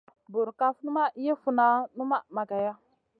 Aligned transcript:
Burkaf 0.35 0.75
numa 0.85 1.03
yi 1.23 1.31
funa 1.41 1.67
numa 1.95 2.17
mageya. 2.35 2.73